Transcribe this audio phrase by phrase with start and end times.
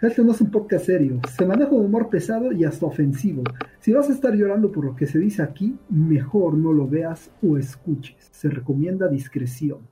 [0.00, 3.42] Este no es un podcast serio, se maneja un humor pesado y hasta ofensivo.
[3.80, 7.32] Si vas a estar llorando por lo que se dice aquí, mejor no lo veas
[7.42, 8.28] o escuches.
[8.30, 9.84] Se recomienda discreción.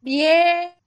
[0.00, 0.78] Bienvenidos,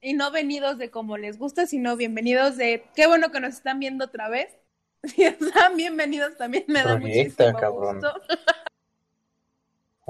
[0.00, 3.80] y no venidos de como les gusta, sino bienvenidos de qué bueno que nos están
[3.80, 4.56] viendo otra vez.
[5.02, 8.12] Si están bienvenidos también me da muchísimo gusto.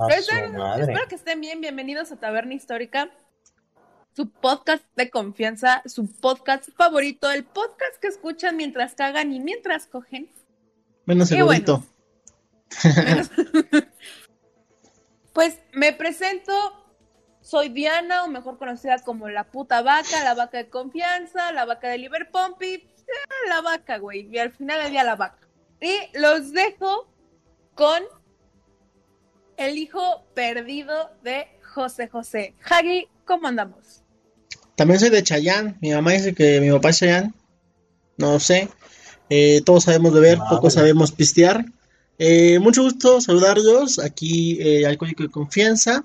[0.09, 3.11] espero que estén bien, bienvenidos a Taberna Histórica
[4.19, 9.87] su podcast de confianza, su podcast favorito, el podcast que escuchan mientras cagan y mientras
[9.87, 10.29] cogen.
[11.05, 11.85] Menos el bonito.
[15.33, 16.53] pues me presento,
[17.43, 21.87] soy Diana, o mejor conocida como la puta vaca, la vaca de confianza, la vaca
[21.87, 25.47] de Liverpompy, eh, la vaca, güey, y al final día la vaca.
[25.81, 27.07] Y los dejo
[27.77, 28.03] con
[29.57, 32.57] el hijo perdido de José José.
[32.69, 34.03] Hagi, ¿cómo andamos?
[34.79, 35.77] También soy de Chayán.
[35.81, 37.35] Mi mamá dice que mi papá es Chayán.
[38.17, 38.69] No sé.
[39.29, 41.65] Eh, todos sabemos beber, pocos sabemos pistear.
[42.17, 43.99] Eh, mucho gusto saludarlos.
[43.99, 46.05] Aquí eh, Alcohólico de Confianza.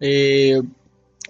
[0.00, 0.60] Eh,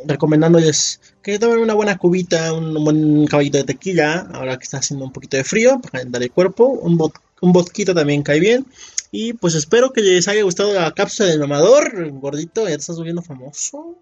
[0.06, 4.26] recomendándoles que tomen una buena cubita, un buen caballito de tequila.
[4.32, 6.68] Ahora que está haciendo un poquito de frío para calentar el cuerpo.
[6.68, 8.64] Un, bot, un vodquito también cae bien.
[9.12, 12.10] Y pues espero que les haya gustado la cápsula del mamador.
[12.12, 13.98] Gordito, ya te estás volviendo famoso.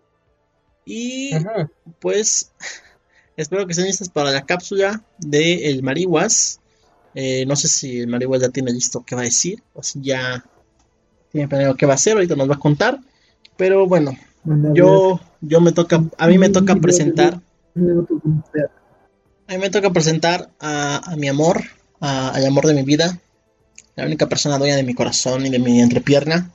[0.87, 1.33] Y
[2.01, 2.53] pues
[3.37, 6.61] espero que estén listos para la cápsula de el Marihuas.
[7.15, 10.01] Eh, no sé si el Marihuas ya tiene listo qué va a decir o si
[10.01, 10.45] ya
[11.33, 12.15] tiene planeado qué va a hacer.
[12.15, 13.01] Ahorita nos va a contar.
[13.57, 14.17] Pero bueno,
[14.75, 17.41] yo, yo me toca, a mí me toca presentar.
[19.49, 21.63] A mí me toca presentar a, mi amor,
[22.01, 23.21] al amor de mi vida,
[23.97, 26.51] la única persona dueña de mi corazón y de mi entrepierna.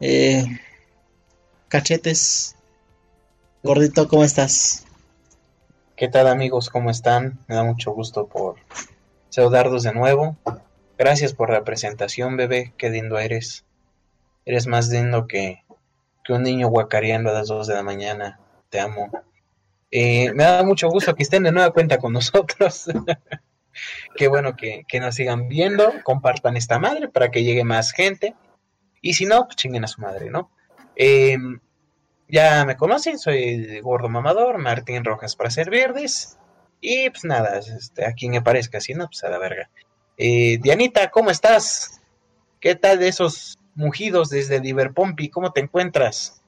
[0.00, 0.44] Eh,
[1.68, 2.56] cachetes,
[3.64, 4.84] Gordito, ¿cómo estás?
[5.96, 6.68] ¿Qué tal amigos?
[6.68, 7.38] ¿Cómo están?
[7.48, 8.56] Me da mucho gusto por
[9.30, 10.36] saludarlos de nuevo.
[10.98, 12.74] Gracias por la presentación, bebé.
[12.76, 13.64] Qué lindo eres.
[14.44, 15.64] Eres más lindo que,
[16.24, 18.38] que un niño guacareando a las 2 de la mañana.
[18.68, 19.10] Te amo.
[19.90, 22.84] Eh, me da mucho gusto que estén de nueva cuenta con nosotros.
[24.14, 25.90] Qué bueno que, que, nos sigan viendo.
[26.02, 28.34] Compartan esta madre para que llegue más gente.
[29.00, 30.50] Y si no, pues chinguen a su madre, ¿no?
[30.96, 31.38] Eh,
[32.28, 36.38] ya me conocen, soy gordo mamador, Martín Rojas para ser verdes.
[36.80, 39.70] Y pues nada, este, a quien me parezca, si no, pues a la verga.
[40.16, 42.02] Eh, Dianita, ¿cómo estás?
[42.60, 45.28] ¿Qué tal de esos mugidos desde Liverpompi?
[45.28, 46.42] ¿Cómo te encuentras?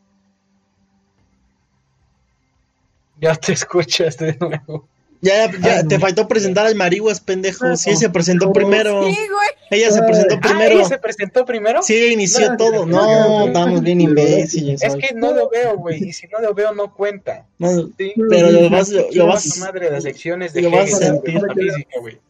[3.18, 4.88] Ya te escuchas de nuevo.
[5.20, 7.76] Ya, ya, te faltó presentar al Marihuas, pendejo.
[7.76, 9.02] Sí, se presentó primero.
[9.04, 9.48] Sí, güey.
[9.70, 10.74] Ella se presentó primero.
[10.76, 11.82] ¿Ella se presentó primero?
[11.82, 12.86] Sí, ella inició todo.
[12.86, 14.82] No, estamos bien imbéciles.
[14.82, 16.08] Es que no lo veo, güey.
[16.08, 17.46] Y si no lo veo, no cuenta.
[17.58, 21.40] No, sí, pero lo vas, lo, vas, madre las secciones de lo vas a sentir.
[21.54, 22.20] Física, güey.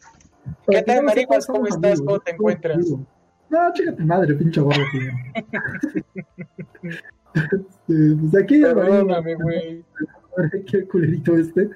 [0.68, 1.46] ¿Qué tal, Marihuas?
[1.46, 2.00] ¿Cómo estás?
[2.00, 2.78] ¿Cómo te encuentras?
[3.48, 4.80] No, chica tu madre, pinche gordo,
[7.34, 9.84] este, pues aquí, Perdóname, güey.
[10.70, 11.70] Qué culerito este.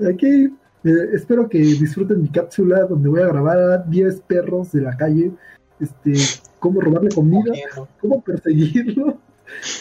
[0.00, 0.52] Aquí
[0.84, 4.96] eh, espero que disfruten mi cápsula donde voy a grabar a 10 perros de la
[4.96, 5.32] calle,
[5.80, 6.14] este,
[6.58, 7.52] cómo robarle comida,
[8.00, 9.18] cómo perseguirlo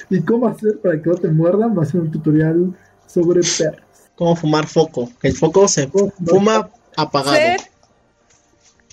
[0.09, 1.77] y cómo hacer para que no te muerdan.
[1.77, 2.73] Va a ser un tutorial
[3.05, 3.85] sobre perros.
[4.15, 5.09] Cómo fumar foco.
[5.21, 7.37] El foco se fuma apagado.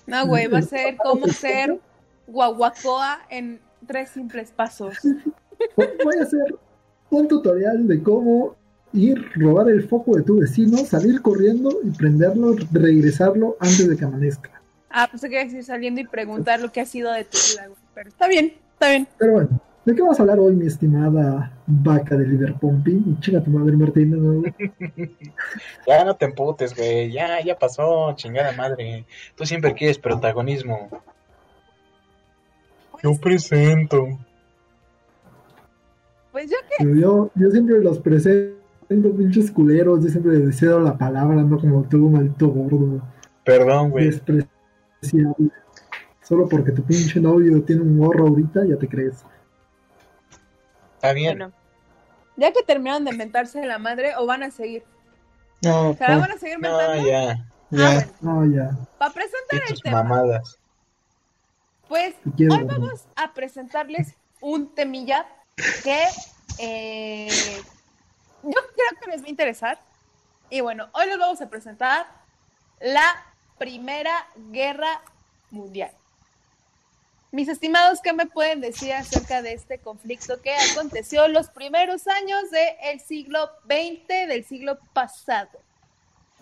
[0.06, 1.78] No, güey, va a ser cómo ser
[2.26, 4.97] guaguacoa en tres simples pasos.
[5.76, 6.56] Voy a hacer
[7.10, 8.56] un tutorial de cómo
[8.93, 14.05] ir, robar el foco de tu vecino, salir corriendo y prenderlo, regresarlo antes de que
[14.05, 14.51] amanezca.
[14.91, 17.69] Ah, pues hay que decir saliendo y preguntar lo que ha sido de tu vida,
[17.95, 19.06] Pero está bien, está bien.
[19.19, 22.91] Pero bueno, ¿de qué vas a hablar hoy, mi estimada vaca de Liverpompi?
[22.91, 24.43] Y chinga tu madre, Martín, ¿no?
[25.87, 27.12] ya no te emputes, güey.
[27.12, 29.05] Ya, ya pasó, chingada madre.
[29.37, 30.89] Tú siempre quieres protagonismo.
[33.03, 34.19] Yo presento.
[36.33, 37.00] Pues yo que.
[37.00, 38.59] Yo, yo siempre los presento
[38.91, 43.00] tengo pinches culeros, yo siempre he dado la palabra, no como tú, maldito gordo.
[43.44, 44.06] Perdón, güey.
[44.06, 45.50] Despreciable.
[46.23, 49.25] Solo porque tu pinche novio tiene un gorro ahorita, ya te crees.
[50.97, 51.53] Está bien.
[52.37, 54.82] ya que terminaron de inventarse la madre, o van a seguir.
[55.62, 56.97] No, ¿Se pues, van a seguir inventando?
[56.97, 57.47] No, ya.
[57.70, 58.09] Ya.
[58.20, 58.76] No, ya.
[58.99, 60.03] Para presentar el tema.
[60.03, 60.59] mamadas.
[61.88, 65.26] Pues hoy vamos a presentarles un temilla
[65.85, 66.03] que
[66.59, 67.29] eh,
[68.42, 69.78] yo creo que les va a interesar.
[70.50, 72.06] Y bueno, hoy les vamos a presentar
[72.81, 73.25] la
[73.58, 75.00] Primera Guerra
[75.50, 75.90] Mundial.
[77.32, 82.40] Mis estimados, ¿qué me pueden decir acerca de este conflicto que aconteció los primeros años
[82.50, 85.50] del siglo XX, del siglo pasado?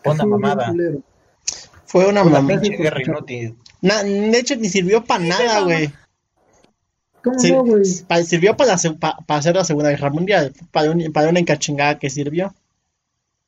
[0.03, 0.73] Fue una mamada.
[1.85, 2.61] Fue una Una mamada.
[2.61, 3.57] guerra inútil.
[3.83, 5.93] Na- de hecho, ni sirvió para nada, güey.
[7.23, 7.83] ¿Cómo Sí, no, güey?
[8.07, 10.53] pa- sirvió para, pa- hacer la Segunda Guerra Mundial.
[10.73, 12.55] Para, un- para una encachingada que sirvió.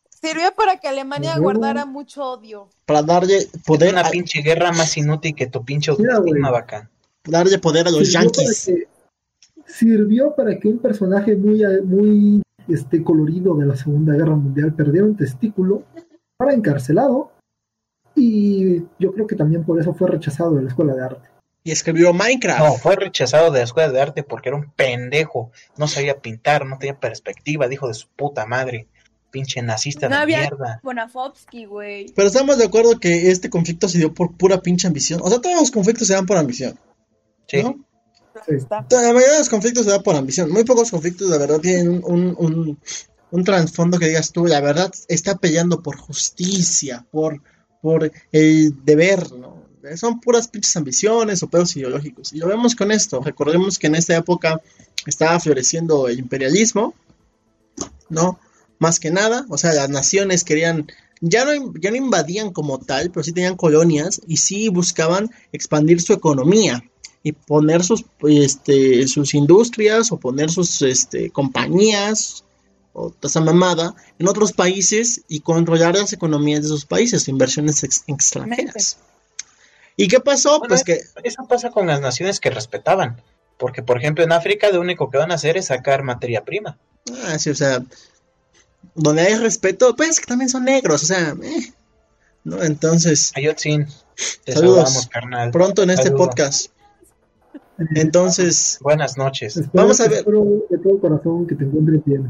[0.09, 2.69] Sirvió para que Alemania guardara mucho odio.
[2.85, 6.91] Para darle poder, Una a, pinche guerra más inútil que tu pinche autoestima, vaca.
[7.25, 8.65] darle poder a los Sirvió para yankees.
[8.67, 8.89] que-
[9.67, 15.07] sirvió para que un personaje muy, muy este, colorido de la Segunda Guerra Mundial perdiera
[15.07, 15.85] un testículo,
[16.37, 17.31] para encarcelado,
[18.15, 21.29] y yo creo que también por eso fue rechazado de la escuela de arte.
[21.63, 22.61] Y escribió Minecraft.
[22.61, 25.53] No, fue rechazado de la escuela de arte porque era un pendejo.
[25.77, 28.89] No sabía pintar, no tenía perspectiva, dijo de su puta madre.
[29.31, 30.81] Pinche nazista No de había mierda.
[30.83, 32.07] Bonafovsky, güey.
[32.17, 35.21] Pero estamos de acuerdo que este conflicto se dio por pura pinche ambición.
[35.23, 36.79] O sea, todos los conflictos se dan por ambición.
[37.47, 37.63] Sí.
[37.63, 37.85] ¿no?
[38.47, 38.55] Sí.
[38.55, 38.87] Está.
[38.91, 40.51] La mayoría de los conflictos se da por ambición.
[40.51, 42.79] Muy pocos conflictos, de verdad, tienen un, un, un,
[43.31, 47.43] un trasfondo que digas tú, la verdad, está peleando por justicia, por,
[47.83, 49.60] por el deber, ¿no?
[49.97, 52.33] Son puras pinches ambiciones o pedos ideológicos.
[52.33, 53.21] Y lo vemos con esto.
[53.21, 54.61] Recordemos que en esta época
[55.07, 56.95] estaba floreciendo el imperialismo,
[58.09, 58.39] ¿no?
[58.79, 60.87] Más que nada, o sea, las naciones querían,
[61.21, 66.01] ya no, ya no invadían como tal, pero sí tenían colonias y sí buscaban expandir
[66.01, 66.83] su economía
[67.23, 72.45] y poner sus, este, sus industrias o poner sus este, compañías
[72.93, 78.05] o esa mamada en otros países y controlar las economías de esos países, inversiones ex-
[78.07, 78.97] extranjeras.
[80.05, 80.59] ¿Y qué pasó?
[80.59, 83.21] Bueno, Pues que Eso pasa con las naciones que respetaban.
[83.59, 86.79] Porque, por ejemplo, en África lo único que van a hacer es sacar materia prima.
[87.27, 87.83] Ah, sí, o sea,
[88.95, 91.73] donde hay respeto, pues que también son negros, o sea, eh,
[92.45, 92.63] ¿no?
[92.63, 93.87] Entonces, Ayotzin,
[94.45, 94.77] te Saludos.
[94.89, 95.51] saludamos, carnal.
[95.51, 96.71] pronto en este podcast.
[97.95, 99.57] Entonces, Buenas noches.
[99.57, 100.25] Espero, Vamos a ver.
[100.25, 102.29] de todo corazón que te encuentres bien.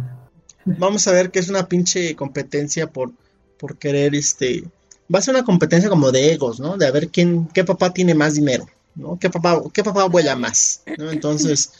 [0.64, 3.12] vamos a ver que es una pinche competencia por,
[3.58, 4.64] por querer, este,
[5.12, 6.76] va a ser una competencia como de egos, ¿no?
[6.76, 9.18] De a ver quién, qué papá tiene más dinero, ¿no?
[9.18, 11.10] ¿Qué papá, qué papá vuela más, ¿no?
[11.10, 11.72] Entonces,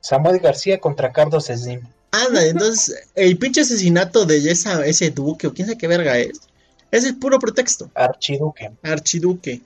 [0.00, 1.80] Samuel García contra Carlos Slim.
[2.10, 6.40] anda, entonces, el pinche asesinato de esa, ese duque, o quién sabe qué verga es,
[6.90, 7.90] es el puro pretexto.
[7.94, 8.72] Archiduque.
[8.82, 9.62] Archiduque.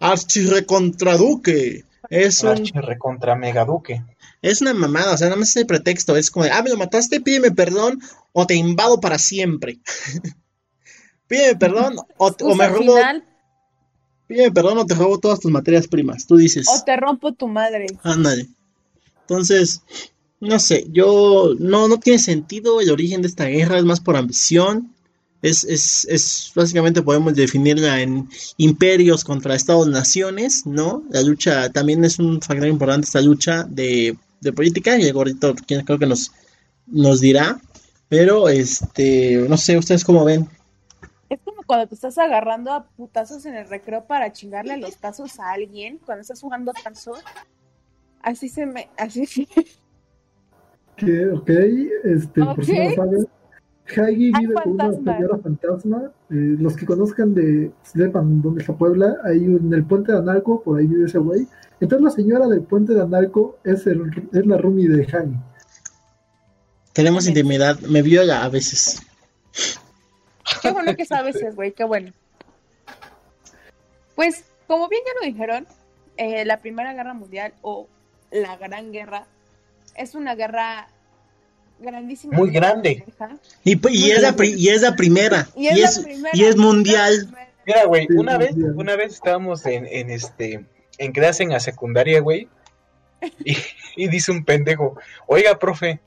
[0.00, 1.84] Archirrecontraduque.
[2.08, 4.02] Es un, Archi recontra megaduque.
[4.40, 6.16] es una mamada, o sea, nada más es el pretexto.
[6.16, 8.00] Es como de, ah, me lo mataste, pídeme perdón
[8.32, 9.78] o te invado para siempre.
[11.28, 13.24] pídeme perdón o, o me robo, final,
[14.26, 16.26] pídeme perdón o te robo todas tus materias primas.
[16.26, 17.86] Tú dices, o te rompo tu madre.
[18.02, 18.48] ándale.
[19.22, 19.82] Entonces,
[20.40, 24.16] no sé, yo no, no tiene sentido el origen de esta guerra, es más por
[24.16, 24.92] ambición.
[25.42, 31.04] Es, es, es básicamente podemos definirla en imperios contra estados-naciones, ¿no?
[31.10, 35.54] La lucha también es un factor importante esta lucha de, de política y el gordito
[35.54, 36.32] creo que nos,
[36.86, 37.60] nos dirá.
[38.08, 40.48] Pero este, no sé, ustedes cómo ven.
[41.66, 45.98] Cuando te estás agarrando a putazos en el recreo para chingarle los tazos a alguien
[46.04, 47.22] cuando estás jugando tazos.
[48.22, 49.48] Así se me, así sí.
[50.96, 51.50] Que, ok,
[52.04, 53.28] este, por si no saben,
[53.88, 56.12] Heidi vive con una señora fantasma.
[56.30, 60.62] Eh, los que conozcan de, sepan dónde está Puebla, ahí en el puente de Analco,
[60.62, 61.46] por ahí vive ese güey.
[61.80, 65.36] Entonces la señora del puente de Analco es, el, es la roomie de Heidi.
[66.92, 69.02] Tenemos intimidad, me viola a veces.
[70.62, 72.12] Qué bueno que sabes güey, qué bueno.
[74.14, 75.66] Pues, como bien ya lo dijeron,
[76.16, 77.86] eh, la Primera Guerra Mundial o
[78.30, 79.26] la Gran Guerra
[79.94, 80.88] es una guerra
[81.78, 82.36] grandísima.
[82.36, 83.04] Muy grande.
[83.64, 83.72] Y,
[84.10, 85.48] es, la y es la primera.
[85.54, 86.30] Y es, Y la es, primera.
[86.32, 87.34] y es mundial.
[87.66, 90.64] Mira, güey, una vez, una vez estábamos en, en este,
[90.98, 92.48] en clase en la secundaria, güey,
[93.44, 93.56] y,
[93.96, 96.00] y dice un pendejo, oiga, profe,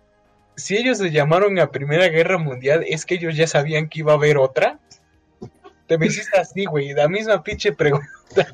[0.59, 4.11] si ellos le llamaron a Primera Guerra Mundial, ¿es que ellos ya sabían que iba
[4.11, 4.79] a haber otra?
[5.87, 8.07] Te me hiciste así, güey, la misma pinche pregunta.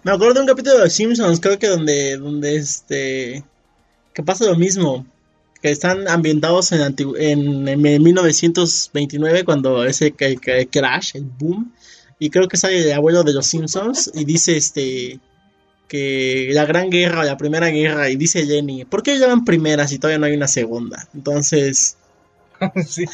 [0.03, 3.43] Me acuerdo de un capítulo de Los Simpsons, creo que donde, donde este,
[4.13, 5.05] que pasa lo mismo,
[5.61, 11.73] que están ambientados en, antigu- en, en 1929 cuando ese crash, el boom,
[12.19, 15.19] y creo que sale el abuelo de Los Simpsons y dice este
[15.87, 19.99] que la gran guerra, la primera guerra, y dice Jenny, ¿por qué llaman primera si
[19.99, 21.07] todavía no hay una segunda?
[21.13, 21.97] Entonces,
[22.87, 23.05] sí.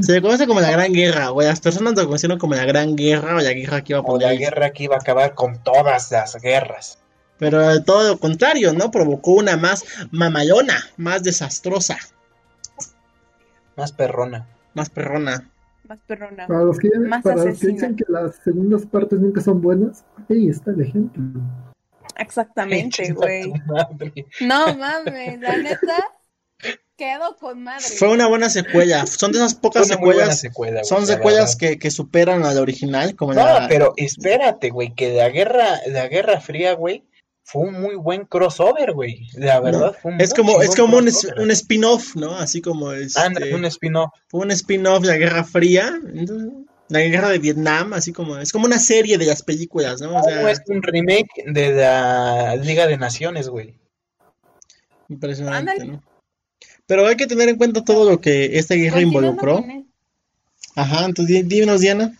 [0.00, 2.96] se le conoce como la gran guerra, o las personas lo conocieron como la gran
[2.96, 4.38] guerra o la guerra que iba O por la ahí.
[4.38, 6.98] guerra que iba a acabar con todas las guerras.
[7.38, 8.90] Pero de todo lo contrario, ¿no?
[8.90, 11.98] Provocó una más mamalona, más desastrosa,
[13.76, 14.46] Más perrona.
[14.74, 15.50] más perrona.
[15.88, 16.46] Más perrona.
[16.46, 17.72] Para los que, Más para los que asesina.
[17.74, 21.22] dicen que las segundas partes nunca son buenas, ahí está el ejemplo.
[22.18, 23.52] Exactamente, güey.
[24.40, 26.12] No mames, la neta.
[26.96, 27.84] quedó con madre.
[27.84, 29.06] Fue una buena secuela.
[29.06, 30.42] Son de esas pocas secuelas.
[30.84, 33.14] son secuelas que, que, superan a la original.
[33.14, 37.04] Como no, pero espérate, güey, que la guerra, la guerra fría, güey,
[37.46, 39.28] fue un muy buen crossover, güey.
[39.34, 41.08] La verdad, fue un Es como, es como un,
[41.38, 42.34] un spin-off, ¿no?
[42.34, 43.16] Así como es.
[43.16, 44.10] Este, un spin-off.
[44.26, 45.92] Fue un spin-off de la Guerra Fría.
[46.88, 50.16] La guerra de Vietnam, así como, es como una serie de las películas, ¿no?
[50.16, 53.74] O sea, es un remake de la Liga de Naciones, güey.
[55.08, 56.02] Impresionante, ¿no?
[56.86, 59.64] Pero hay que tener en cuenta todo lo que esta guerra involucró.
[60.76, 62.16] Ajá, entonces díganos, Diana.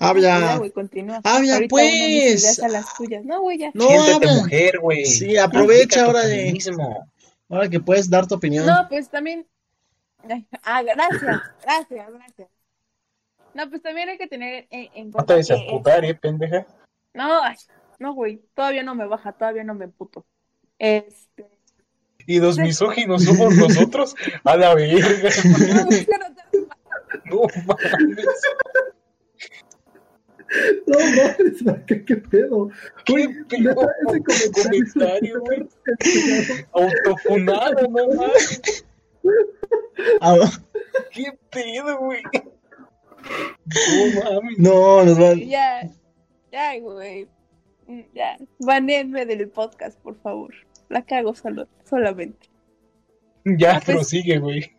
[0.00, 0.60] Habla.
[1.24, 2.58] Habla, pues.
[2.60, 3.24] A las tuyas.
[3.24, 3.70] No, güey, ya.
[3.74, 5.04] No, Siéntete mujer, güey.
[5.04, 6.56] Sí, aprovecha ahora de.
[7.48, 8.66] Ahora que puedes dar tu opinión.
[8.66, 9.46] No, pues también.
[10.62, 12.48] Ah, gracias, gracias, gracias.
[13.54, 15.20] No, pues también hay que tener en, en cuenta.
[15.20, 16.66] ¿No te vas a putar, eh, pendeja?
[17.14, 17.40] No,
[17.98, 18.42] no, güey.
[18.54, 20.26] Todavía no me baja, todavía no me puto.
[20.78, 21.58] Este
[22.28, 24.14] y los misóginos somos nosotros.
[24.44, 25.30] A la verga.
[27.24, 28.26] No mames.
[30.86, 32.68] No mames, ¿qué, qué pedo?
[33.04, 33.90] ¿Qué pedo?
[34.28, 35.66] Ese comentario, güey.
[36.72, 38.84] Autofunado, no mames.
[41.12, 42.22] ¿Qué pedo, güey?
[44.24, 44.40] No.
[44.58, 45.40] No, nos van.
[45.40, 45.88] Ya,
[46.50, 47.28] ya, güey.
[48.14, 50.54] Ya, banenme del podcast, por favor.
[50.88, 52.48] La cago solo, solamente.
[53.44, 54.72] Ya, ah, pero pues, sigue, güey.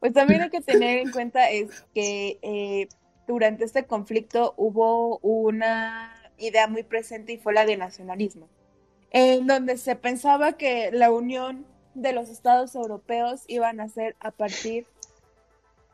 [0.00, 2.88] Pues también hay que tener en cuenta es que eh,
[3.26, 8.48] durante este conflicto hubo una idea muy presente y fue la de nacionalismo,
[9.10, 11.66] en donde se pensaba que la unión
[11.96, 14.86] de los estados europeos iban a ser a partir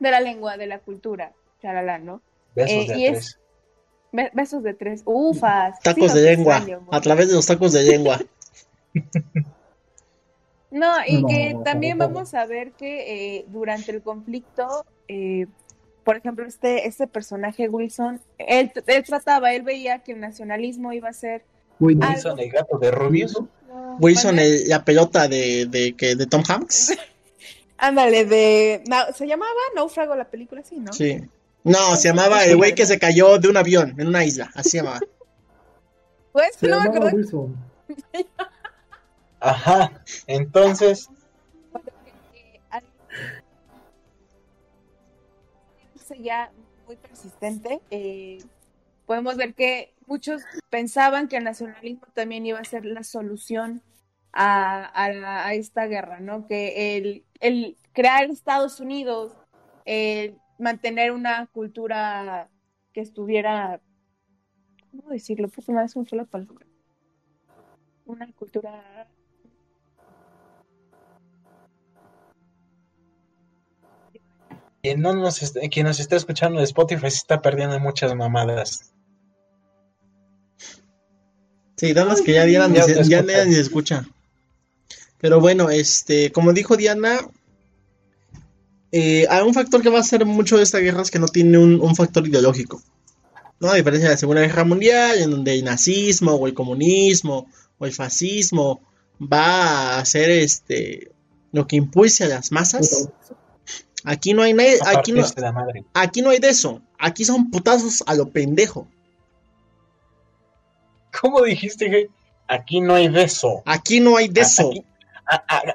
[0.00, 2.20] de la lengua, de la cultura, charalá, ¿no?
[2.54, 3.38] Besos eh, de tres.
[4.34, 5.78] besos de tres, ufas.
[5.80, 8.20] Tacos de lengua, a través de los tacos de lengua.
[10.72, 15.46] No, y que también vamos a ver que eh, durante el conflicto, eh,
[16.02, 21.10] por ejemplo, este, este personaje Wilson, él, él, trataba, él veía que el nacionalismo iba
[21.10, 21.44] a ser...
[21.80, 23.38] Wilson, el gato de Rubius.
[23.98, 26.96] Wilson, la pelota de, de, que, de Tom Hanks.
[27.78, 28.84] Ándale, de...
[29.14, 30.92] se llamaba Naufrago la película, sí, ¿no?
[30.92, 31.20] Sí.
[31.64, 34.70] No, se llamaba el güey que se cayó de un avión en una isla, así
[34.70, 35.00] se llamaba.
[36.32, 37.54] Pues, se no llamaba Wilson.
[39.40, 41.10] Ajá, entonces...
[46.20, 46.50] ya
[46.86, 48.38] muy persistente, eh,
[49.06, 53.82] podemos ver que muchos pensaban que el nacionalismo también iba a ser la solución
[54.32, 56.46] a, esta guerra, ¿no?
[56.46, 59.32] Que el, crear Estados Unidos,
[59.84, 62.48] el mantener una cultura
[62.92, 63.80] que estuviera,
[64.90, 65.48] ¿cómo decirlo?
[65.48, 66.66] Poco más un solo palabra.
[68.04, 69.06] Una cultura
[74.82, 78.91] quien, no nos quien nos está escuchando de Spotify se está perdiendo muchas mamadas.
[81.82, 82.72] Sí, damas que ya Diana
[83.02, 84.06] ya, ni se escucha.
[85.20, 87.18] Pero bueno, este, como dijo Diana,
[88.92, 91.26] eh, hay un factor que va a hacer mucho de esta guerra es que no
[91.26, 92.80] tiene un, factor ideológico.
[93.58, 93.70] ¿no?
[93.70, 97.48] A diferencia de la Segunda Guerra Mundial, en donde el nazismo o el comunismo
[97.78, 98.80] o el fascismo
[99.20, 101.10] va a hacer este
[101.50, 103.08] lo que impulse a las masas.
[104.04, 105.24] Aquí no hay nadie, aquí no,
[105.94, 106.80] aquí no hay de eso.
[106.96, 108.86] Aquí son putazos a lo pendejo.
[111.20, 112.08] ¿Cómo dijiste,
[112.48, 113.62] Aquí no hay de eso.
[113.64, 114.70] Aquí no hay de eso.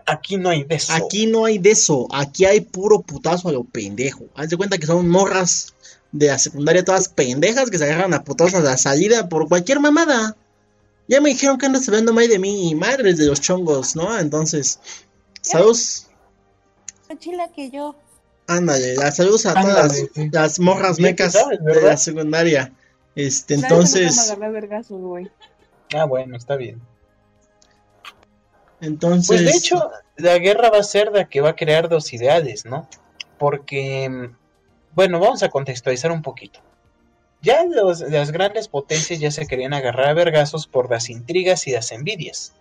[0.06, 0.94] Aquí, no hay de eso.
[0.94, 2.08] Aquí no hay de eso.
[2.12, 4.26] Aquí hay puro putazo a lo pendejo.
[4.36, 5.74] Haz de cuenta que son morras
[6.12, 9.80] de la secundaria todas pendejas que se agarran a putazos a la salida por cualquier
[9.80, 10.36] mamada.
[11.08, 14.20] Ya me dijeron que andas hablando mal de mí, madres de los chongos, ¿no?
[14.20, 14.80] Entonces,
[15.42, 16.08] saludos.
[17.18, 17.96] Chila que yo.
[18.48, 22.74] Ándale, las saludos a todas las, morras mecas de la secundaria.
[23.18, 24.16] Este, entonces.
[25.96, 26.80] ah, bueno, está bien.
[28.80, 29.28] Entonces.
[29.28, 32.64] Pues de hecho, la guerra va a ser la que va a crear dos ideales,
[32.66, 32.88] ¿no?
[33.40, 34.30] Porque,
[34.94, 36.60] bueno, vamos a contextualizar un poquito.
[37.42, 41.92] Ya las grandes potencias ya se querían agarrar a vergazos por las intrigas y las
[41.92, 42.54] envidias.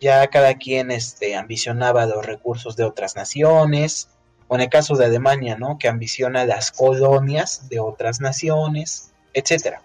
[0.00, 4.10] Ya cada quien este, ambicionaba los recursos de otras naciones,
[4.46, 5.76] o en el caso de Alemania, ¿no?
[5.76, 9.78] Que ambiciona las colonias de otras naciones, etc.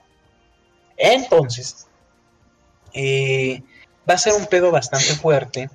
[1.00, 1.88] Entonces,
[2.94, 3.64] eh,
[4.08, 5.70] va a ser un pedo bastante fuerte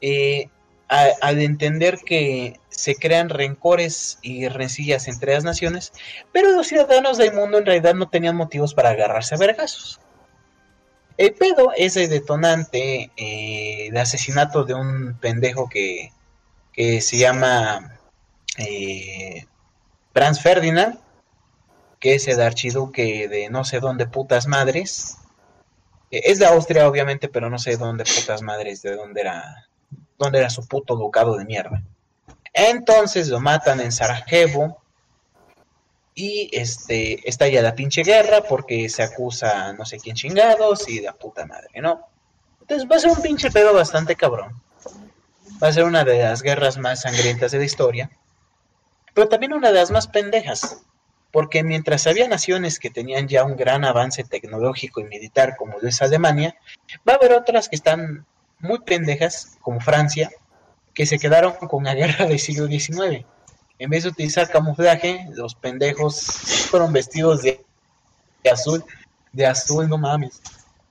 [0.00, 0.48] eh,
[0.88, 5.92] al entender que se crean rencores y rencillas entre las naciones,
[6.32, 10.00] pero los ciudadanos del mundo en realidad no tenían motivos para agarrarse a vergazos.
[11.18, 16.12] El pedo es el detonante eh, de asesinato de un pendejo que,
[16.72, 17.98] que se llama
[18.56, 19.44] eh,
[20.14, 20.98] Franz Ferdinand,
[22.00, 25.18] que es el archiduque de no sé dónde putas madres.
[26.10, 29.68] Es de Austria, obviamente, pero no sé dónde putas madres, de dónde era,
[30.16, 31.82] dónde era su puto ducado de mierda.
[32.52, 34.80] Entonces lo matan en Sarajevo
[36.14, 41.12] y este estalla la pinche guerra porque se acusa no sé quién chingados y de
[41.12, 42.08] puta madre, ¿no?
[42.60, 44.60] Entonces va a ser un pinche pedo bastante cabrón.
[45.62, 48.10] Va a ser una de las guerras más sangrientas de la historia,
[49.14, 50.82] pero también una de las más pendejas,
[51.30, 56.02] porque mientras había naciones que tenían ya un gran avance tecnológico y militar como es
[56.02, 56.56] Alemania,
[57.08, 58.26] va a haber otras que están
[58.60, 60.30] muy pendejas, como Francia,
[60.94, 63.24] que se quedaron con la guerra del siglo XIX.
[63.78, 66.20] En vez de utilizar camuflaje, los pendejos
[66.68, 67.64] fueron vestidos de,
[68.50, 68.84] azul,
[69.32, 70.40] de azul, no mames.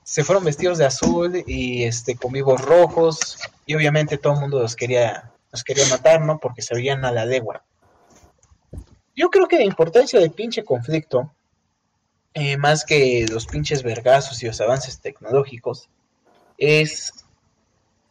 [0.02, 4.60] Se fueron vestidos de azul y este con vivos rojos y obviamente todo el mundo
[4.60, 6.38] los quería los quería matar, ¿no?
[6.38, 7.62] Porque se veían a la legua.
[9.18, 11.34] Yo creo que la importancia del pinche conflicto,
[12.34, 15.88] eh, más que los pinches vergazos y los avances tecnológicos,
[16.56, 17.12] es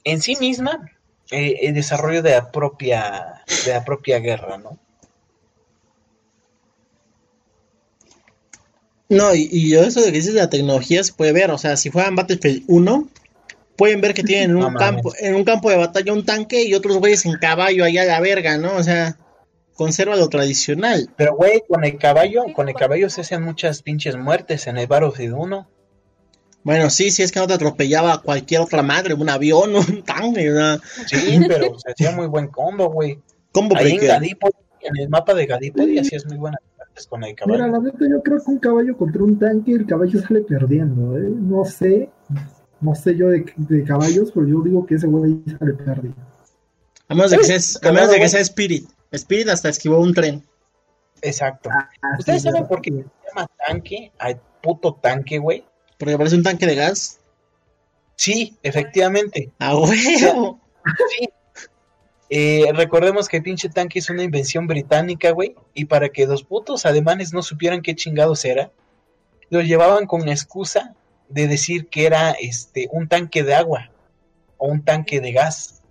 [0.04, 0.92] en sí misma
[1.32, 4.78] eh, el desarrollo de la propia de la propia guerra, ¿no?
[9.08, 11.90] No, y, y eso de que dices la tecnología se puede ver, o sea, si
[11.90, 13.08] fueran Battlefield 1,
[13.78, 16.98] pueden ver que tienen un campo, en un campo de batalla un tanque y otros
[16.98, 18.76] güeyes en caballo allá a la verga, ¿no?
[18.76, 19.16] O sea,
[19.78, 21.10] conserva lo tradicional.
[21.16, 24.88] Pero güey, con el caballo, con el caballo se hacen muchas pinches muertes en el
[24.88, 25.70] Battlefield 1.
[26.64, 30.50] Bueno, sí, sí, es que no te atropellaba cualquier otra madre, un avión, un tanque,
[30.50, 30.82] ¿verdad?
[31.06, 33.22] Sí, pero se hacía muy buen combo, güey.
[33.54, 34.26] Combo Ahí en
[34.80, 37.64] en el mapa de Gallipoli, hacías muy buenas partes con el caballo.
[37.64, 41.18] Mira, la neta, yo creo que un caballo contra un tanque, el caballo sale perdiendo,
[41.18, 41.30] ¿eh?
[41.30, 42.10] No sé,
[42.80, 43.44] no sé yo de,
[43.86, 46.22] caballos, pero yo digo que ese güey sale perdiendo.
[47.08, 48.88] A menos de que sea, a menos de que sea Spirit.
[49.12, 50.46] Spirit hasta esquivó un tren.
[51.22, 51.70] Exacto.
[51.72, 52.98] Ah, ¿Ustedes saben por qué se
[53.30, 55.66] llama tanque al puto tanque, güey?
[55.98, 57.20] Porque parece un tanque de gas.
[58.16, 59.52] Sí, efectivamente.
[59.60, 60.60] ¡A huevo!
[61.20, 61.28] Sí.
[62.30, 65.56] Eh, recordemos que el pinche tanque es una invención británica, güey.
[65.74, 68.72] Y para que los putos alemanes no supieran qué chingados era,
[69.50, 70.96] lo llevaban con excusa
[71.30, 73.92] de decir que era este un tanque de agua
[74.58, 75.82] o un tanque de gas.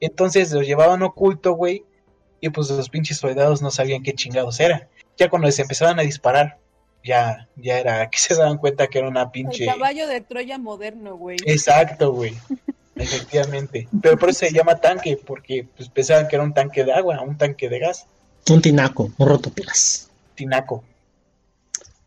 [0.00, 1.84] Entonces lo llevaban oculto, güey.
[2.42, 4.88] Y pues los pinches soldados no sabían qué chingados era.
[5.16, 6.58] Ya cuando les empezaban a disparar
[7.04, 9.64] ya, ya era que se daban cuenta que era una pinche.
[9.64, 11.38] El caballo de Troya moderno, güey.
[11.46, 12.36] Exacto, güey.
[12.96, 13.88] Efectivamente.
[14.02, 17.20] Pero por eso se llama tanque, porque pues pensaban que era un tanque de agua,
[17.22, 18.06] un tanque de gas.
[18.50, 20.10] Un tinaco, un rotoplas.
[20.34, 20.84] Tinaco.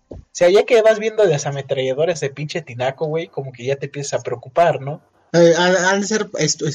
[0.10, 3.78] O sea, ya que vas viendo las ametralladoras de pinche tinaco, güey, como que ya
[3.78, 5.02] te empiezas a preocupar, ¿no?
[5.34, 6.30] Eh, han de ser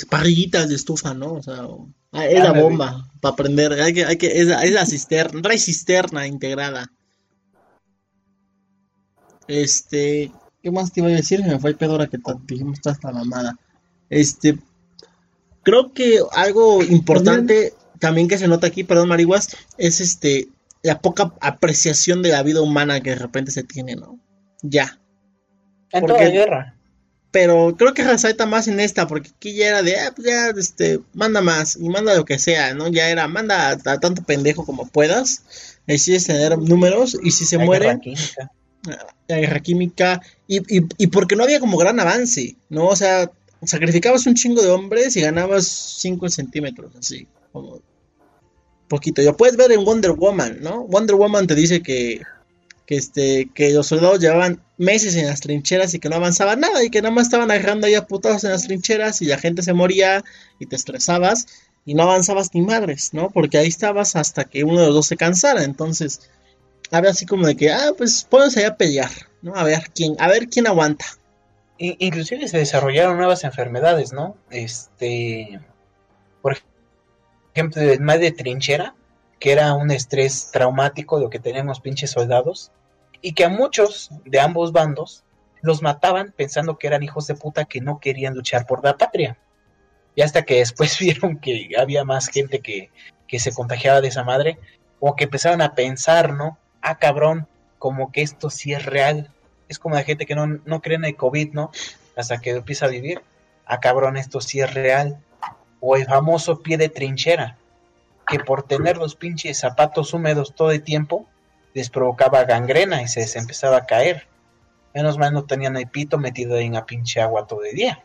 [0.08, 1.34] parrillitas de estufa, ¿no?
[1.34, 1.66] O sea,
[2.12, 3.72] es la bomba para prender.
[3.72, 6.90] Hay que, hay que, es, es la cisterna, trae cisterna integrada.
[9.48, 10.30] Este,
[10.62, 11.42] ¿qué más te iba a decir?
[11.44, 13.56] Me fue el pedora que dijimos hasta la mamada.
[14.08, 14.58] Este,
[15.62, 20.48] creo que algo importante también que se nota aquí, perdón, Mariguas, es este,
[20.82, 24.18] la poca apreciación de la vida humana que de repente se tiene, ¿no?
[24.62, 24.98] Ya.
[25.92, 26.76] En toda guerra.
[27.30, 30.48] Pero creo que resalta más en esta, porque aquí ya era de, ah, pues ya,
[30.50, 32.88] este, manda más, y manda lo que sea, ¿no?
[32.88, 38.00] Ya era, manda a, tanto pendejo como puedas, decides tener números, y si se muere
[39.28, 42.86] la guerra química y, y, y, porque no había como gran avance, ¿no?
[42.88, 43.30] O sea,
[43.62, 47.80] sacrificabas un chingo de hombres y ganabas 5 centímetros, así, como
[48.88, 49.22] poquito.
[49.22, 50.84] Lo puedes ver en Wonder Woman, ¿no?
[50.84, 52.20] Wonder Woman te dice que,
[52.90, 56.82] que, este, que los soldados llevaban meses en las trincheras y que no avanzaba nada
[56.82, 59.62] y que nada más estaban agarrando ahí a putados en las trincheras y la gente
[59.62, 60.24] se moría
[60.58, 61.46] y te estresabas
[61.84, 63.30] y no avanzabas ni madres, ¿no?
[63.30, 66.32] Porque ahí estabas hasta que uno de los dos se cansara, entonces
[66.90, 69.54] había así como de que, ah, pues pónganse a pelear, ¿no?
[69.54, 71.04] A ver quién, a ver quién aguanta.
[71.78, 74.36] Inclusive se desarrollaron nuevas enfermedades, ¿no?
[74.50, 75.60] Este,
[76.42, 76.56] por
[77.54, 78.96] ejemplo, el mal de trinchera,
[79.38, 82.72] que era un estrés traumático lo que tenían pinches soldados,
[83.22, 85.24] y que a muchos de ambos bandos
[85.62, 89.36] los mataban pensando que eran hijos de puta que no querían luchar por la patria.
[90.14, 92.90] Y hasta que después vieron que había más gente que,
[93.28, 94.58] que se contagiaba de esa madre,
[94.98, 96.58] o que empezaron a pensar, ¿no?
[96.82, 97.46] ah, cabrón,
[97.78, 99.30] como que esto sí es real.
[99.68, 101.70] Es como la gente que no, no cree en el COVID, ¿no?
[102.16, 103.22] Hasta que empieza a vivir.
[103.66, 105.20] Ah, cabrón, esto sí es real.
[105.80, 107.56] O el famoso pie de trinchera,
[108.26, 111.26] que por tener los pinches zapatos húmedos todo el tiempo,
[111.74, 114.26] les provocaba gangrena y se les empezaba a caer.
[114.94, 118.02] Menos mal no tenían el pito metido en la pinche agua todo el día.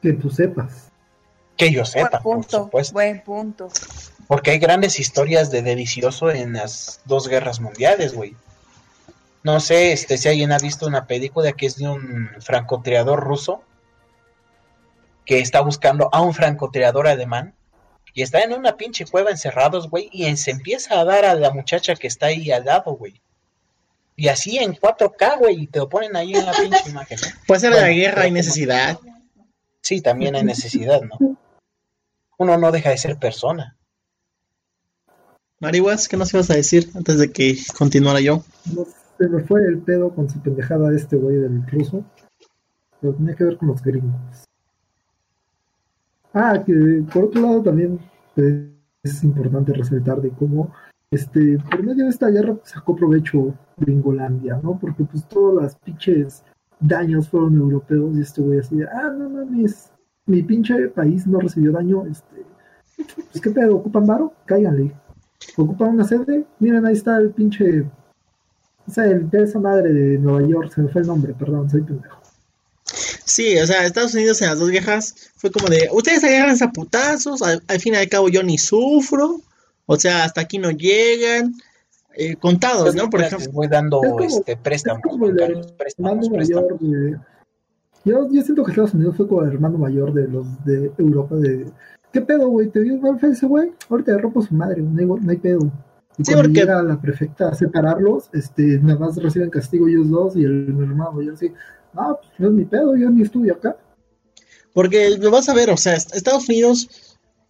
[0.00, 0.90] Que tú sepas.
[1.56, 2.92] Que yo sepa, buen punto, por supuesto.
[2.94, 3.68] Buen punto.
[4.26, 8.34] Porque hay grandes historias de delicioso en las dos guerras mundiales, güey.
[9.44, 13.62] No sé este, si alguien ha visto una película que es de un francotirador ruso
[15.26, 17.54] que está buscando a un francotirador alemán
[18.14, 21.50] y está en una pinche cueva encerrados, güey, y se empieza a dar a la
[21.50, 23.20] muchacha que está ahí al lado, güey.
[24.16, 27.18] Y así en 4K, güey, y te lo ponen ahí en la pinche imagen.
[27.22, 27.28] ¿no?
[27.46, 28.98] Puede ser Bueno, la guerra y necesidad.
[29.80, 31.38] Sí, también hay necesidad, ¿no?
[32.38, 33.76] Uno no deja de ser persona.
[35.58, 38.44] Marihuas, ¿qué nos ibas a decir antes de que continuara yo?
[38.74, 38.84] No
[39.18, 42.04] se me fue el pedo con su pendejada este güey del ruso.
[43.00, 44.44] Pero tenía que ver con los gringos.
[46.34, 47.98] Ah, que por otro lado también
[49.02, 50.72] es importante resaltar de cómo
[51.10, 54.78] este por medio de esta guerra sacó provecho Gringolandia, ¿no?
[54.78, 56.42] Porque pues todas las pinches
[56.80, 59.92] daños fueron europeos y este güey así de, ah, no mames,
[60.26, 62.44] mi pinche país no recibió daño, este,
[62.96, 64.32] pues qué pedo, ¿ocupan varo?
[64.46, 64.92] Cáiganle.
[65.56, 66.46] ¿Ocupan una sede?
[66.60, 67.82] Miren, ahí está el pinche,
[68.86, 71.68] o sea, el de esa madre de Nueva York, se me fue el nombre, perdón,
[71.68, 72.21] soy pendejo.
[73.24, 76.72] Sí, o sea, Estados Unidos en las dos guerras fue como de, ustedes agarran a
[76.72, 79.40] putazos, al, al fin y al cabo yo ni sufro,
[79.86, 81.54] o sea, hasta aquí no llegan,
[82.14, 83.08] eh, contados, ¿no?
[83.08, 86.80] Por Les ejemplo, voy dando Es como- este Es préstamos, el bancarios, préstamos, hermano préstamos.
[86.80, 87.18] mayor de...
[88.04, 91.36] Yo, yo siento que Estados Unidos fue como el hermano mayor de los de Europa
[91.36, 91.66] de...
[92.12, 92.68] ¿Qué pedo, güey?
[92.68, 93.72] ¿Te dio welfare ese güey?
[93.88, 95.60] Ahorita rompo su madre, no hay, no hay pedo.
[96.18, 100.10] Y Sí, cuando porque- llega la prefecta a separarlos, este, nada más reciben castigo ellos
[100.10, 101.52] dos y el, hermano mayor así,
[101.94, 103.76] no, pues no es mi pedo, yo ni estudio acá.
[104.74, 106.88] porque lo vas a ver, o sea, est- Estados Unidos,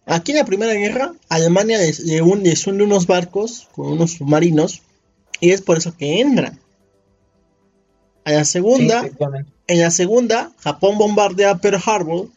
[0.05, 4.11] aquí en la Primera Guerra, Alemania les, le un- les hunde unos barcos con unos
[4.13, 4.81] submarinos,
[5.39, 6.59] y es por eso que entran.
[8.25, 9.01] En la segunda.
[9.67, 12.27] En la segunda, Japón bombardea Pearl Harbor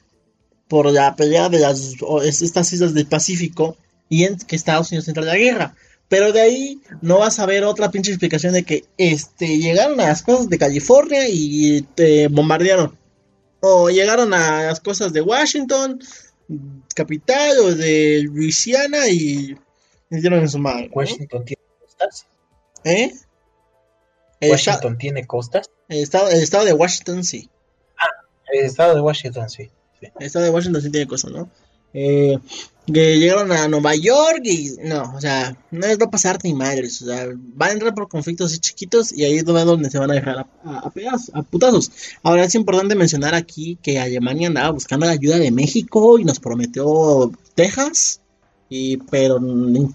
[0.69, 3.77] por la pelea de las o- es- estas islas del Pacífico
[4.09, 5.75] y en que Estados Unidos entra en la guerra.
[6.09, 10.09] Pero de ahí no vas a ver otra pinche explicación de que este llegaron a
[10.09, 12.97] las cosas de California y te bombardearon.
[13.61, 16.01] O llegaron a las cosas de Washington,
[16.95, 19.57] capital, o de Luisiana y
[20.11, 20.87] les dieron en su madre.
[20.87, 20.95] ¿no?
[20.95, 22.27] Washington tiene costas.
[22.85, 23.12] ¿Eh?
[24.38, 25.71] El, Washington tiene costas.
[25.88, 27.51] el estado, el estado de Washington sí.
[28.53, 29.71] El estado de Washington, sí.
[30.01, 30.07] sí.
[30.21, 31.51] El estado de Washington sí tiene cosas, ¿no?
[31.98, 32.38] Eh,
[32.92, 36.52] que llegaron a Nueva York y no, o sea, no les va a pasar ni
[36.52, 39.98] madres, o sea, van a entrar por conflictos así chiquitos y ahí es donde se
[39.98, 41.90] van a dejar a, a, a pedazos, a putazos.
[42.22, 46.38] Ahora es importante mencionar aquí que Alemania andaba buscando la ayuda de México y nos
[46.38, 48.20] prometió Texas,
[48.68, 49.40] y pero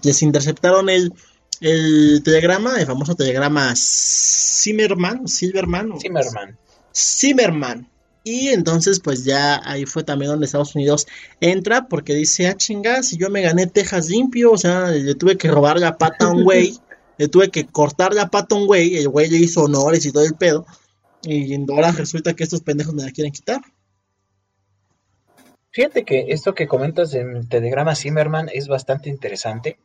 [0.02, 1.14] les interceptaron el,
[1.60, 6.58] el telegrama, el famoso telegrama Zimmerman, Silverman, Zimmerman.
[6.94, 7.91] Zimmerman.
[8.24, 11.06] Y entonces, pues ya ahí fue también donde Estados Unidos
[11.40, 15.36] entra, porque dice, ah, chinga, si yo me gané Texas limpio, o sea, le tuve
[15.36, 16.78] que robar la pata a un güey,
[17.18, 20.12] le tuve que cortar la pata a un güey, el güey le hizo honores y
[20.12, 20.66] todo el pedo,
[21.22, 23.60] y ahora resulta que estos pendejos me la quieren quitar.
[25.70, 29.78] Fíjate que esto que comentas en telegrama Zimmerman es bastante interesante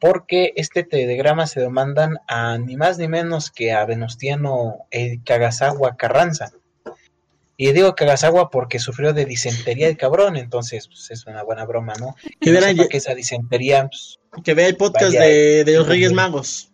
[0.00, 5.22] porque este telegrama se lo mandan a ni más ni menos que a Venustiano el
[5.22, 6.52] Kagasawa Carranza.
[7.62, 11.92] Y digo Kagasawa porque sufrió de disentería el cabrón, entonces pues, es una buena broma,
[12.00, 12.16] ¿no?
[12.40, 16.10] Que no lle- que esa disentería, pues, Que vea el podcast de, de los Reyes
[16.14, 16.72] Magos.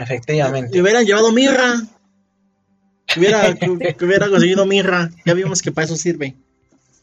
[0.00, 0.74] efectivamente.
[0.74, 1.74] Le hubieran llevado mirra.
[3.06, 5.10] Que hubiera, que- que hubiera conseguido mirra.
[5.26, 6.36] Ya vimos que para eso sirve.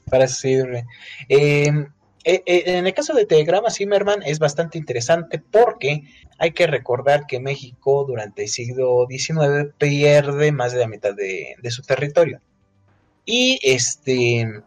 [0.09, 0.85] para eso sirve.
[1.29, 1.67] Eh,
[2.23, 6.01] eh, eh, en el caso de Telegrama Zimmerman es bastante interesante porque
[6.39, 11.55] hay que recordar que México durante el siglo XIX pierde más de la mitad de,
[11.61, 12.41] de su territorio.
[13.25, 14.63] Y este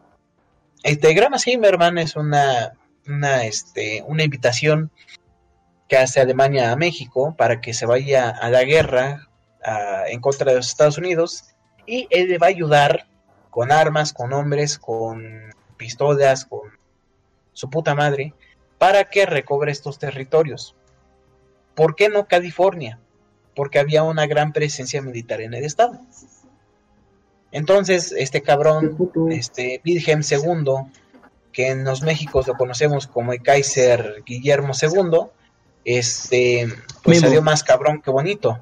[0.82, 2.72] el Telegrama Zimmerman es una,
[3.06, 4.90] una, este, una invitación
[5.88, 9.28] que hace Alemania a México para que se vaya a la guerra
[10.06, 13.06] en contra de los Estados Unidos y él le va a ayudar
[13.50, 16.70] con armas, con hombres, con pistolas, con
[17.52, 18.34] su puta madre,
[18.78, 20.76] para que recobre estos territorios.
[21.74, 23.00] ¿Por qué no California?
[23.56, 26.00] Porque había una gran presencia militar en el estado.
[27.50, 28.96] Entonces, este cabrón,
[29.30, 30.90] este Wilhelm II,
[31.52, 35.30] que en los Méxicos lo conocemos como el Kaiser Guillermo II,
[35.84, 36.68] este,
[37.02, 38.61] pues salió más cabrón que bonito.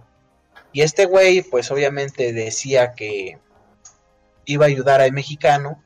[0.72, 3.38] Y este güey, pues obviamente decía que
[4.44, 5.82] iba a ayudar al mexicano,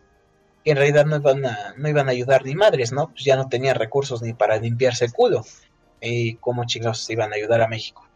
[0.62, 3.08] que en realidad no iban a, no iban a ayudar ni madres, ¿no?
[3.08, 5.44] Pues ya no tenían recursos ni para limpiarse el culo.
[6.02, 8.09] ¿Y cómo chingados iban a ayudar a México?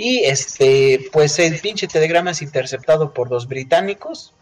[0.00, 4.32] Y este, pues el pinche telegrama es interceptado por los británicos.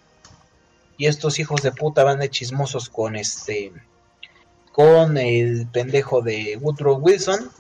[0.99, 3.73] Y estos hijos de puta van de chismosos con este.
[4.71, 7.51] Con el pendejo de Woodrow Wilson.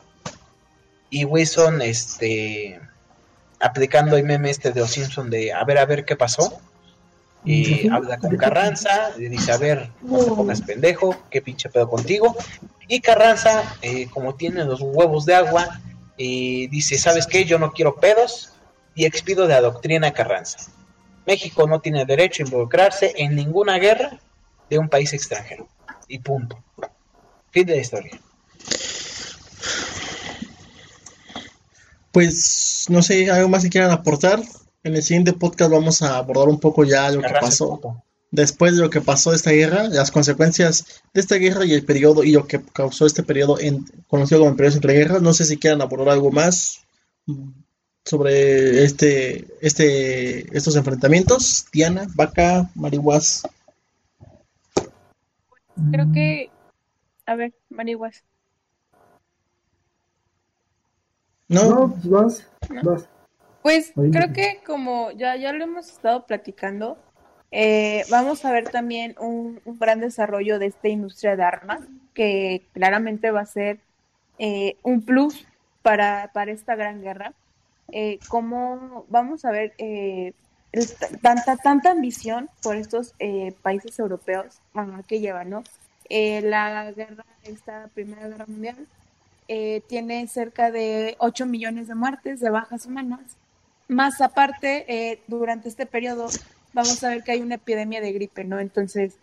[1.09, 2.79] Y Wilson, este.
[3.61, 6.61] Aplicando el meme este de los Simpson de a ver, a ver qué pasó.
[7.47, 11.89] Y habla con Carranza, le dice, a ver, no te pongas pendejo, qué pinche pedo
[11.89, 12.37] contigo.
[12.89, 15.81] Y Carranza, eh, como tiene los huevos de agua,
[16.17, 17.45] y dice, ¿sabes qué?
[17.45, 18.53] Yo no quiero pedos
[18.95, 20.59] y expido de la doctrina Carranza.
[21.27, 24.21] México no tiene derecho a involucrarse en ninguna guerra
[24.71, 25.69] de un país extranjero.
[26.09, 26.63] Y punto.
[27.51, 28.21] Fin de la historia.
[32.13, 34.41] Pues no sé, algo más que quieran aportar.
[34.85, 38.83] En el siguiente podcast vamos a abordar un poco ya lo que pasó después de
[38.83, 42.33] lo que pasó de esta guerra, las consecuencias de esta guerra y el periodo y
[42.33, 45.23] lo que causó este periodo en, conocido como el periodo entre guerras.
[45.23, 46.87] No sé si quieran abordar algo más
[48.05, 51.67] sobre este, este, estos enfrentamientos.
[51.73, 53.43] Diana, Vaca, Marihuas.
[55.91, 56.51] Creo que,
[57.27, 58.25] a ver, Marihuas.
[61.49, 62.49] No, pues vas,
[62.83, 63.09] vas.
[63.63, 66.99] Pues creo que como ya, ya lo hemos estado platicando,
[67.53, 71.81] eh, vamos a ver también un, gran desarrollo de esta industria de armas,
[72.15, 73.79] que claramente va a ser
[74.39, 75.47] eh, un plus
[75.83, 77.33] para, para, esta gran guerra.
[77.93, 80.33] Eh, como vamos a ver eh,
[81.23, 83.15] tanta, tanta ambición por estos
[83.63, 84.61] países europeos
[85.07, 85.65] que llevan, ¿no?
[86.11, 88.87] la guerra, esta Primera Guerra Mundial,
[89.89, 93.21] tiene cerca de 8 millones de muertes, de bajas humanas.
[93.89, 96.29] Más aparte, durante este periodo
[96.73, 98.61] vamos a ver que hay una epidemia de gripe, ¿no?
[98.61, 99.19] Entonces,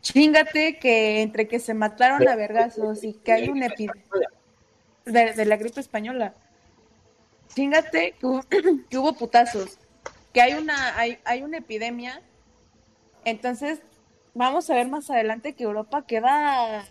[0.00, 4.04] chingate que entre que se mataron a vergazos y que hay una epidemia
[5.04, 6.34] de, la gripe española,
[7.54, 8.14] chingate
[8.90, 9.78] que hubo, putazos,
[10.32, 12.22] que hay una, hay, hay una epidemia,
[13.24, 13.80] entonces
[14.34, 16.84] vamos a ver más adelante que Europa queda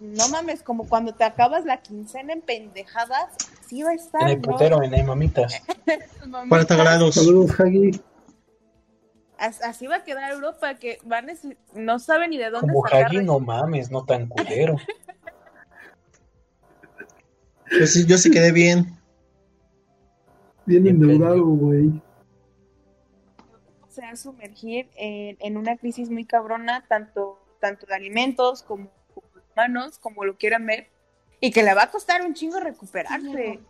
[0.00, 3.32] no mames, como cuando te acabas la quincena en pendejadas,
[3.68, 4.22] sí va a estar.
[4.22, 5.60] En el putero, en el mamitas.
[6.48, 7.14] 40 grados.
[7.14, 8.00] Saludos, Hagi
[9.38, 11.26] así va a quedar Europa, que van
[11.74, 14.76] no saben ni de dónde Como Hagi, no mames, no tan culero.
[17.78, 18.98] yo, sí, yo sí quedé bien.
[20.66, 22.02] Bien endeudado, güey.
[23.88, 28.90] Se va a sumergir en, una crisis muy cabrona, tanto, tanto de alimentos como,
[29.54, 30.88] humanos, como lo quieran ver,
[31.40, 33.60] y que le va a costar un chingo recuperarse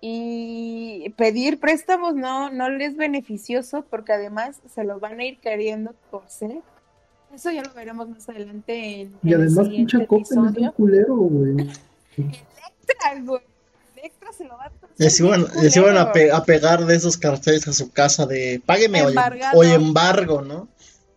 [0.00, 5.38] y pedir préstamos no, no les es beneficioso porque además se lo van a ir
[5.38, 6.58] queriendo torcer.
[7.34, 11.52] Eso ya lo veremos más adelante en, y además pinche Copen es un culero, güey.
[12.16, 13.42] Electra, güey.
[13.96, 14.96] Electra se lo va a torcer.
[14.98, 16.12] Les iban, a,
[16.44, 19.02] pegar de esos carteles a su casa de págueme
[19.54, 20.68] o, embargo, ¿no?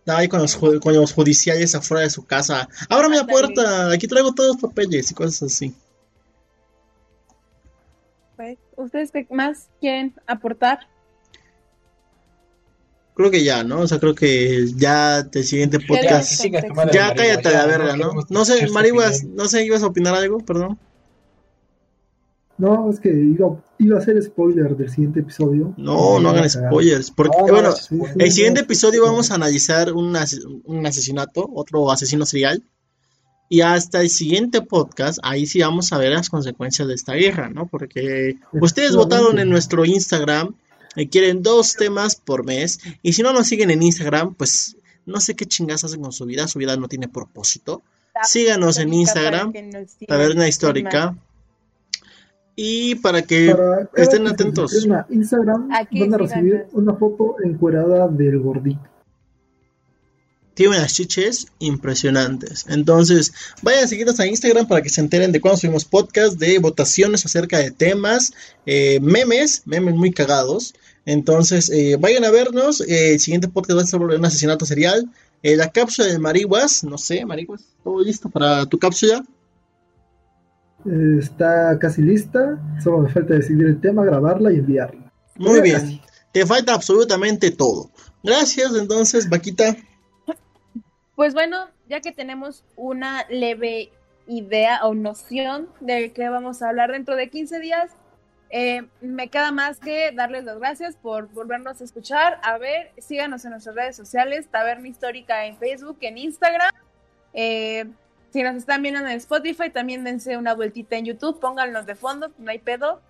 [0.06, 2.68] Ahí con los, con los judiciales afuera de su casa.
[2.88, 5.74] Ábrame la puerta, aquí traigo todos los papeles y cosas así.
[8.78, 10.86] ¿Ustedes qué más quieren aportar?
[13.14, 13.80] Creo que ya, ¿no?
[13.80, 16.44] O sea, creo que ya el siguiente podcast.
[16.92, 18.12] Ya, cállate la verga, ¿no?
[18.28, 20.38] No sé, Mariguas, no sé, ¿ibas a opinar algo?
[20.38, 20.78] Perdón.
[22.56, 25.74] No, es que iba, iba a ser spoiler del siguiente episodio.
[25.76, 27.10] No, no hagan spoilers.
[27.10, 27.70] Porque, bueno,
[28.16, 30.16] el siguiente episodio vamos a analizar un,
[30.64, 32.62] un asesinato, otro asesino serial.
[33.48, 37.48] Y hasta el siguiente podcast, ahí sí vamos a ver las consecuencias de esta guerra,
[37.48, 37.66] ¿no?
[37.66, 40.54] Porque ustedes votaron en nuestro Instagram
[40.94, 42.80] y quieren dos temas por mes.
[43.02, 46.26] Y si no nos siguen en Instagram, pues no sé qué chingas hacen con su
[46.26, 47.82] vida, su vida no tiene propósito.
[48.22, 49.52] Síganos en Instagram,
[50.06, 51.16] Taberna Histórica.
[52.54, 53.54] Y para que
[53.94, 54.84] estén atentos.
[54.84, 58.97] En Instagram van a recibir una foto encuerada del gordito
[60.58, 62.66] tiene unas chiches impresionantes.
[62.68, 66.58] Entonces, vayan a seguirnos a Instagram para que se enteren de cuando subimos podcast, de
[66.58, 68.32] votaciones acerca de temas,
[68.66, 70.74] eh, memes, memes muy cagados.
[71.06, 72.80] Entonces, eh, vayan a vernos.
[72.80, 75.08] Eh, el siguiente podcast va a ser sobre un asesinato serial.
[75.44, 79.24] la cápsula de Marihuas, no sé, Marihuas, ¿todo listo para tu cápsula?
[81.20, 82.60] está casi lista.
[82.82, 85.12] Solo me falta decidir el tema, grabarla y enviarla.
[85.36, 86.00] Muy bien.
[86.32, 87.92] Te falta absolutamente todo.
[88.24, 89.76] Gracias, entonces, Vaquita.
[91.18, 93.90] Pues bueno, ya que tenemos una leve
[94.28, 97.90] idea o noción de qué vamos a hablar dentro de 15 días,
[98.50, 102.38] eh, me queda más que darles las gracias por volvernos a escuchar.
[102.44, 106.70] A ver, síganos en nuestras redes sociales, Taberna Histórica en Facebook, en Instagram.
[107.34, 107.86] Eh,
[108.32, 112.30] si nos están viendo en Spotify, también dense una vueltita en YouTube, pónganlos de fondo,
[112.38, 113.00] no hay pedo.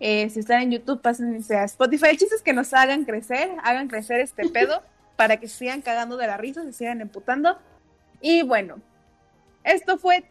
[0.00, 2.06] Eh, si están en YouTube, pásense a Spotify.
[2.12, 4.80] El chiste es que nos hagan crecer, hagan crecer este pedo
[5.18, 7.58] para que sigan cagando de la risa, se sigan emputando.
[8.20, 8.76] Y bueno,
[9.64, 10.24] esto fue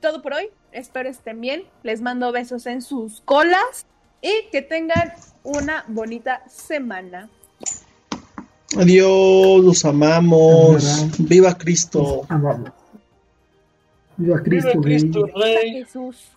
[0.00, 0.48] todo por hoy.
[0.72, 1.64] Espero estén bien.
[1.82, 3.84] Les mando besos en sus colas
[4.22, 7.28] y que tengan una bonita semana.
[8.78, 11.08] Adiós, los amamos.
[11.18, 12.22] Viva Cristo.
[14.16, 15.72] Viva Cristo, Viva Cristo Rey.
[15.74, 16.30] Jesús.